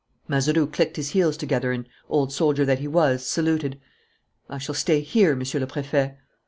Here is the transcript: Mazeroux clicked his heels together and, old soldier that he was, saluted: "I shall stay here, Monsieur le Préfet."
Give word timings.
Mazeroux 0.27 0.65
clicked 0.65 0.95
his 0.95 1.09
heels 1.09 1.37
together 1.37 1.71
and, 1.71 1.87
old 2.09 2.33
soldier 2.33 2.65
that 2.65 2.79
he 2.79 2.87
was, 2.87 3.23
saluted: 3.23 3.79
"I 4.49 4.57
shall 4.57 4.73
stay 4.73 5.01
here, 5.01 5.35
Monsieur 5.35 5.59
le 5.59 5.67
Préfet." 5.67 6.17